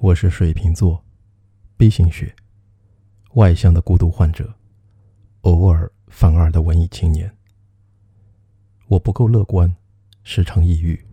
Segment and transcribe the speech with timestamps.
[0.00, 1.04] 我是水瓶座
[1.76, 2.32] ，B 型血，
[3.34, 4.54] 外向的孤独患者，
[5.40, 7.36] 偶尔犯二的文艺青年。
[8.86, 9.74] 我不够乐观，
[10.22, 11.04] 时常抑郁，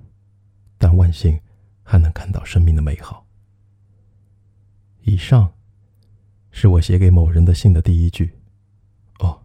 [0.78, 1.40] 但万幸
[1.82, 3.26] 还能看到生命的美好。
[5.02, 5.52] 以上
[6.52, 8.38] 是我写给某人的信的第一句。
[9.18, 9.42] 哦，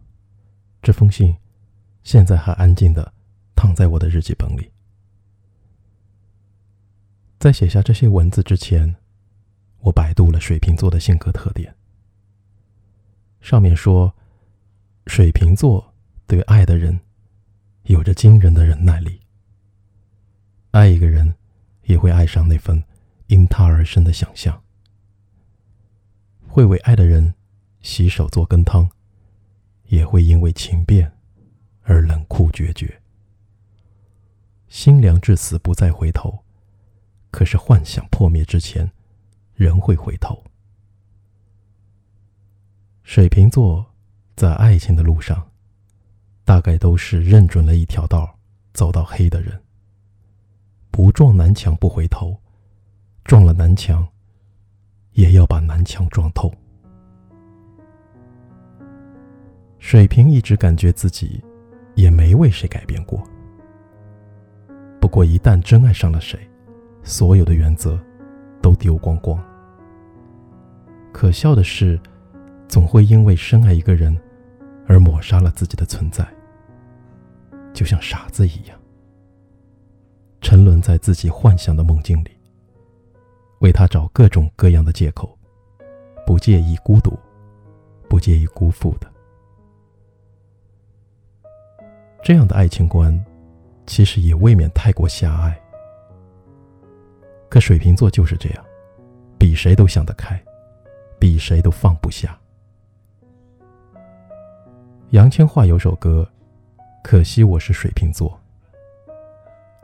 [0.83, 1.35] 这封信
[2.03, 3.11] 现在还安静的
[3.55, 4.71] 躺在我的日记本里。
[7.39, 8.95] 在写下这些文字之前，
[9.81, 11.75] 我百度了水瓶座的性格特点。
[13.41, 14.15] 上面说，
[15.07, 15.93] 水瓶座
[16.27, 16.99] 对爱的人
[17.83, 19.19] 有着惊人的忍耐力，
[20.71, 21.35] 爱一个人
[21.83, 22.83] 也会爱上那份
[23.27, 24.61] 因他而生的想象，
[26.47, 27.33] 会为爱的人
[27.81, 28.89] 洗手做羹汤，
[29.85, 31.11] 也会因为情变
[31.81, 33.01] 而冷酷决绝，
[34.67, 36.43] 心凉至死不再回头。
[37.31, 38.91] 可是幻想破灭之前，
[39.61, 40.43] 人会回头。
[43.03, 43.85] 水瓶座
[44.35, 45.47] 在爱情的路上，
[46.43, 48.35] 大概都是认准了一条道，
[48.73, 49.61] 走到黑的人。
[50.89, 52.35] 不撞南墙不回头，
[53.23, 54.07] 撞了南墙，
[55.11, 56.51] 也要把南墙撞透。
[59.77, 61.39] 水瓶一直感觉自己
[61.93, 63.21] 也没为谁改变过。
[64.99, 66.49] 不过一旦真爱上了谁，
[67.03, 68.03] 所有的原则
[68.59, 69.39] 都丢光光。
[71.11, 71.99] 可笑的是，
[72.67, 74.17] 总会因为深爱一个人
[74.87, 76.25] 而抹杀了自己的存在，
[77.73, 78.79] 就像傻子一样，
[80.41, 82.31] 沉沦在自己幻想的梦境里，
[83.59, 85.37] 为他找各种各样的借口，
[86.25, 87.17] 不介意孤独，
[88.09, 89.07] 不介意辜负的。
[92.23, 93.23] 这样的爱情观，
[93.85, 95.59] 其实也未免太过狭隘。
[97.49, 98.65] 可水瓶座就是这样，
[99.37, 100.41] 比谁都想得开，
[101.21, 102.35] 比谁都放不下。
[105.11, 106.27] 杨千嬅有首歌，
[107.03, 108.27] 《可惜我是水瓶座》。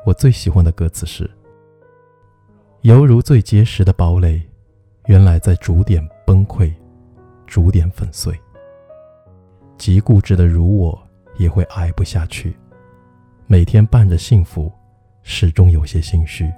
[0.04, 1.30] 我最喜欢的歌词是
[2.82, 4.42] ：“犹如最结实的堡垒，
[5.06, 6.74] 原来在逐点崩溃，
[7.46, 8.36] 逐点粉碎。
[9.78, 11.00] 极固执的如我，
[11.38, 12.58] 也会挨不下去。
[13.46, 14.72] 每天伴着幸福，
[15.22, 16.52] 始终有些心虚。”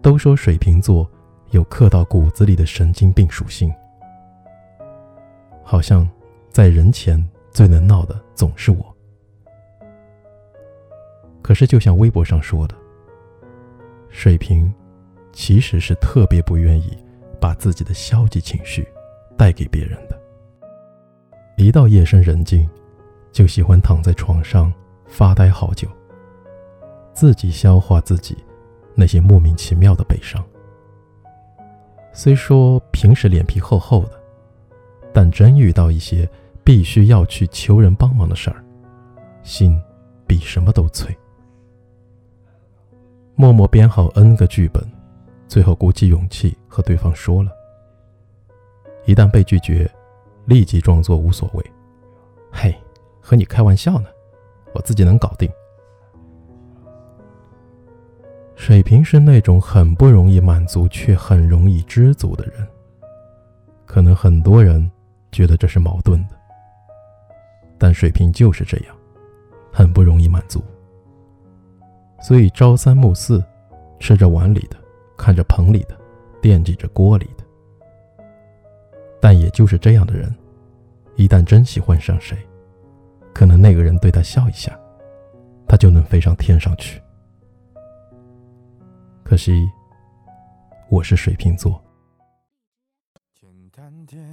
[0.00, 1.10] 都说水瓶座
[1.52, 3.72] 有刻到骨子里的神经病属性，
[5.62, 6.08] 好像
[6.50, 8.96] 在人前最能闹的总是我。
[11.42, 12.74] 可是就像微博上说的，
[14.08, 14.72] 水瓶
[15.30, 16.96] 其实是特别不愿意
[17.38, 18.86] 把自己的消极情绪
[19.36, 20.18] 带给别人的。
[21.58, 22.68] 一到夜深人静，
[23.30, 24.72] 就喜欢躺在床上
[25.06, 25.86] 发呆好久，
[27.12, 28.36] 自己消化自己。
[28.94, 30.44] 那些莫名其妙的悲伤，
[32.12, 34.20] 虽说平时脸皮厚厚的，
[35.12, 36.28] 但真遇到一些
[36.62, 38.62] 必须要去求人帮忙的事儿，
[39.42, 39.80] 心
[40.26, 41.16] 比什么都脆。
[43.34, 44.86] 默默编好 N 个剧本，
[45.48, 47.50] 最后鼓起勇气和对方说了。
[49.06, 49.90] 一旦被拒绝，
[50.44, 51.72] 立即装作无所谓。
[52.52, 52.74] 嘿，
[53.20, 54.08] 和你开玩笑呢，
[54.74, 55.50] 我自己能搞定。
[58.64, 62.64] 水瓶是那种很不容易满足却很容易知足的人。
[63.84, 64.88] 可能很多人
[65.32, 66.36] 觉得这是矛盾的，
[67.76, 68.94] 但水瓶就是这样，
[69.72, 70.62] 很不容易满足。
[72.20, 73.44] 所以朝三暮四，
[73.98, 74.76] 吃着碗里的，
[75.18, 75.96] 看着盆里的，
[76.40, 77.42] 惦记着锅里的。
[79.20, 80.32] 但也就是这样的人，
[81.16, 82.38] 一旦真喜欢上谁，
[83.34, 84.78] 可能那个人对他笑一下，
[85.66, 87.01] 他就能飞上天上去。
[89.32, 89.66] 可惜，
[90.90, 91.82] 我是水瓶座。
[93.32, 94.30] 简单点，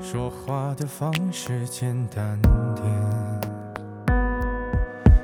[0.00, 2.36] 说话的方式简单
[2.74, 2.92] 点，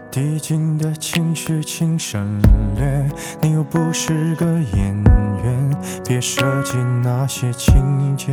[0.08, 2.40] 递进的情绪请省
[2.76, 3.10] 略。
[3.42, 4.94] 你又不是个演
[5.42, 8.32] 员，别设计那些情节。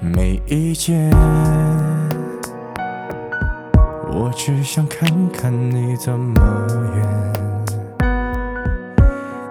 [0.00, 1.08] 没意见。
[4.24, 6.40] 我只想看看你怎么
[6.96, 8.08] 演，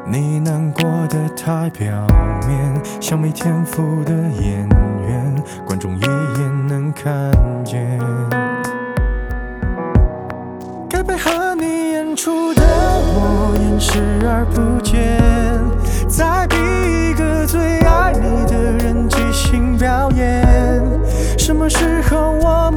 [0.08, 1.92] 你难过的太表
[2.48, 4.12] 面，像没天赋的
[4.42, 4.68] 演
[5.08, 7.32] 员，观众一眼能看
[7.64, 8.00] 见。
[10.90, 15.22] 该配合你演出的我，演视而不见，
[16.10, 20.44] 再逼一个最爱你的人即兴表演。
[21.38, 22.13] 什么时候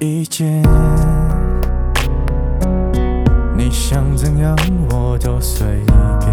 [0.00, 0.62] 意见，
[3.56, 4.54] 你想怎样
[4.90, 5.66] 我都随
[6.20, 6.30] 便。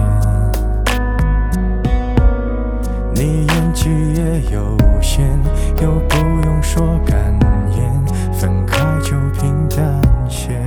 [3.15, 5.27] 你演技也有限，
[5.81, 7.17] 又不用说感
[7.75, 10.62] 言，分开就平淡些。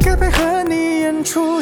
[0.00, 1.61] 该配合你演出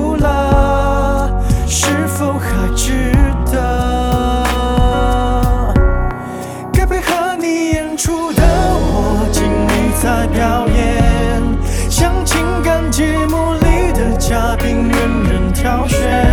[15.61, 16.30] 挑选。